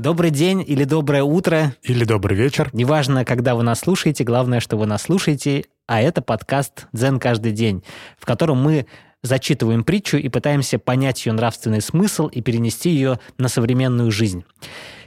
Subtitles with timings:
[0.00, 1.74] Добрый день или доброе утро.
[1.82, 2.70] Или добрый вечер.
[2.72, 5.66] Неважно, когда вы нас слушаете, главное, что вы нас слушаете.
[5.86, 7.84] А это подкаст «Дзен каждый день»,
[8.18, 8.86] в котором мы
[9.22, 14.46] зачитываем притчу и пытаемся понять ее нравственный смысл и перенести ее на современную жизнь.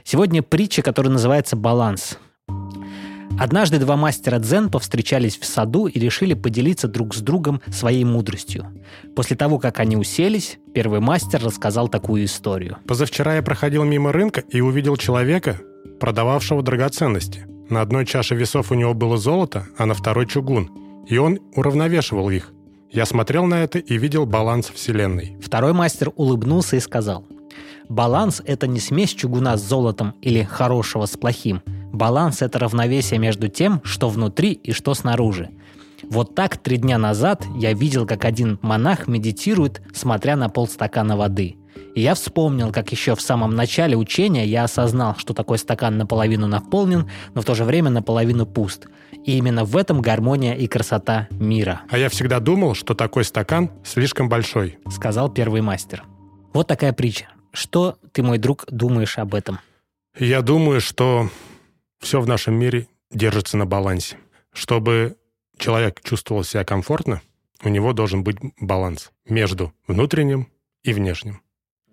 [0.04, 2.16] Сегодня притча, которая называется «Баланс».
[3.36, 8.66] Однажды два мастера дзен повстречались в саду и решили поделиться друг с другом своей мудростью.
[9.16, 12.78] После того, как они уселись, первый мастер рассказал такую историю.
[12.86, 15.60] Позавчера я проходил мимо рынка и увидел человека,
[15.98, 17.46] продававшего драгоценности.
[17.68, 20.70] На одной чаше весов у него было золото, а на второй чугун.
[21.08, 22.52] И он уравновешивал их.
[22.92, 25.36] Я смотрел на это и видел баланс Вселенной.
[25.42, 27.26] Второй мастер улыбнулся и сказал,
[27.88, 31.62] «Баланс– это не смесь чугуна с золотом или хорошего с плохим–
[31.94, 35.50] Баланс– это равновесие между тем, что внутри и что снаружи.
[36.02, 41.56] Вот так три дня назад я видел, как один монах медитирует, смотря на полстакана воды.
[41.94, 46.48] И я вспомнил, как еще в самом начале учения я осознал, что такой стакан наполовину
[46.48, 48.88] наполнен, но в то же время наполовину пуст.
[49.24, 51.82] И именно в этом гармония и красота мира.
[51.88, 54.78] А я всегда думал, что такой стакан слишком большой.
[54.90, 56.02] Сказал первый мастер.
[56.52, 57.26] Вот такая притча.
[57.52, 59.60] Что ты, мой друг, думаешь об этом?
[60.18, 61.28] Я думаю, что
[62.04, 64.18] все в нашем мире держится на балансе.
[64.52, 65.16] Чтобы
[65.56, 67.22] человек чувствовал себя комфортно,
[67.62, 70.48] у него должен быть баланс между внутренним
[70.82, 71.40] и внешним.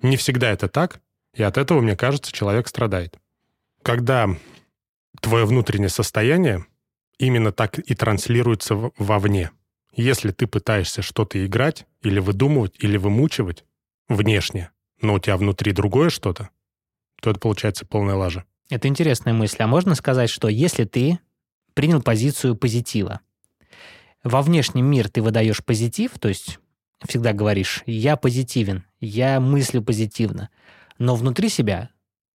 [0.02, 1.00] Не всегда это так,
[1.34, 3.18] и от этого, мне кажется, человек страдает.
[3.84, 4.30] Когда
[5.22, 6.66] твое внутреннее состояние
[7.18, 9.52] именно так и транслируется вовне.
[9.94, 13.64] Если ты пытаешься что-то играть, или выдумывать, или вымучивать
[14.10, 16.50] внешне, но у тебя внутри другое что-то,
[17.22, 18.46] то это получается полная лажа.
[18.72, 19.58] Это интересная мысль.
[19.60, 21.20] А можно сказать, что если ты
[21.74, 23.20] принял позицию позитива,
[24.24, 26.58] во внешнем мир ты выдаешь позитив, то есть
[27.06, 30.50] всегда говоришь «я позитивен», «я мыслю позитивно»,
[30.98, 31.90] но внутри себя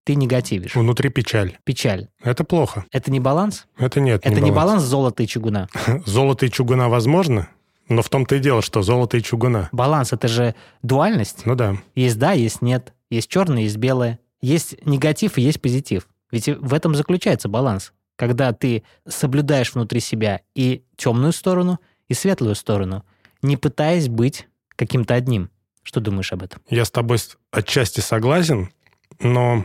[0.04, 0.74] ты негативишь.
[0.74, 1.56] Внутри печаль.
[1.64, 2.08] Печаль.
[2.22, 2.84] Это плохо.
[2.92, 3.66] Это не баланс?
[3.78, 5.68] Это нет, Это не баланс, баланс золота и чугуна?
[6.04, 7.48] Золото и чугуна возможно,
[7.88, 9.70] но в том-то и дело, что золото и чугуна.
[9.72, 11.46] Баланс— это же дуальность.
[11.46, 11.78] Ну да.
[11.94, 12.92] Есть да, есть нет.
[13.08, 14.18] Есть черное, есть белое.
[14.42, 16.06] Есть негатив и есть позитив.
[16.36, 17.94] Ведь в этом заключается баланс.
[18.16, 23.06] Когда ты соблюдаешь внутри себя и темную сторону, и светлую сторону,
[23.40, 25.50] не пытаясь быть каким-то одним.
[25.82, 26.60] Что думаешь об этом?
[26.68, 27.18] Я с тобой
[27.50, 28.70] отчасти согласен,
[29.18, 29.64] но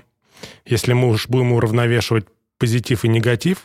[0.64, 2.26] если мы уж будем уравновешивать
[2.58, 3.64] позитив и негатив,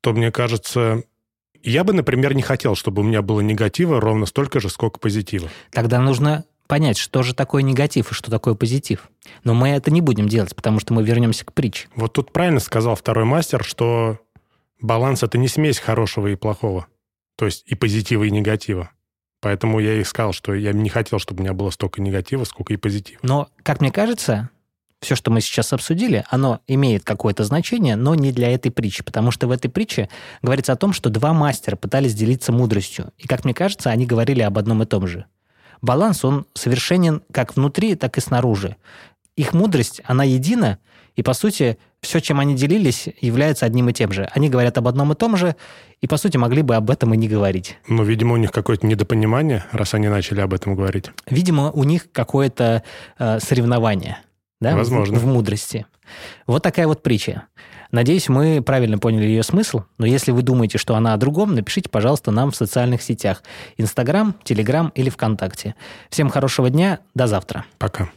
[0.00, 1.04] то, мне кажется,
[1.62, 5.48] я бы, например, не хотел, чтобы у меня было негатива ровно столько же, сколько позитива.
[5.70, 9.10] Тогда нужно понять, что же такое негатив и что такое позитив.
[9.42, 11.88] Но мы это не будем делать, потому что мы вернемся к притче.
[11.96, 14.20] Вот тут правильно сказал второй мастер, что
[14.80, 16.86] баланс— это не смесь хорошего и плохого.
[17.36, 18.90] То есть и позитива, и негатива.
[19.40, 22.72] Поэтому я и сказал, что я не хотел, чтобы у меня было столько негатива, сколько
[22.72, 23.20] и позитива.
[23.22, 24.50] Но, как мне кажется,
[25.00, 29.30] все, что мы сейчас обсудили, оно имеет какое-то значение, но не для этой притчи, потому
[29.30, 30.08] что в этой притче
[30.42, 33.12] говорится о том, что два мастера пытались делиться мудростью.
[33.16, 35.24] И, как мне кажется, они говорили об одном и том же–
[35.82, 38.76] баланс, он совершенен как внутри, так и снаружи.
[39.36, 40.78] Их мудрость, она едина,
[41.14, 44.28] и, по сути, все, чем они делились, является одним и тем же.
[44.32, 45.56] Они говорят об одном и том же,
[46.00, 47.76] и, по сути, могли бы об этом и не говорить.
[47.88, 51.10] Ну, видимо, у них какое-то недопонимание, раз они начали об этом говорить.
[51.28, 52.84] Видимо, у них какое-то
[53.18, 54.18] э, соревнование
[54.60, 55.18] да, Возможно.
[55.18, 55.86] В, в мудрости.
[56.46, 57.44] Вот такая вот притча.
[57.90, 61.88] Надеюсь, мы правильно поняли ее смысл, но если вы думаете, что она о другом, напишите,
[61.88, 63.42] пожалуйста, нам в социальных сетях.
[63.78, 65.74] Инстаграм, Телеграм или ВКонтакте.
[66.10, 67.64] Всем хорошего дня, до завтра.
[67.78, 68.10] Пока.